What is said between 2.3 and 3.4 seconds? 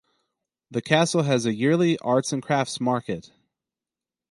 and crafts market.